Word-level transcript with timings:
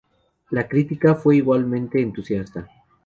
La 0.49 0.67
crítica 0.67 1.13
fue 1.13 1.35
igualmente 1.35 2.01
entusiasta. 2.01 2.67